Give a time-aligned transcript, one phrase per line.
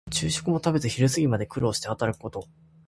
[0.11, 2.47] 昼食も食べずに昼過ぎまで苦労して働くこと。